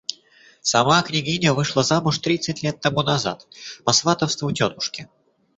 Сама 0.61 1.03
княгиня 1.03 1.53
вышла 1.53 1.83
замуж 1.83 2.17
тридцать 2.17 2.63
лет 2.63 2.79
тому 2.81 3.03
назад, 3.03 3.45
по 3.85 3.91
сватовству 3.93 4.51
тетушки. 4.51 5.07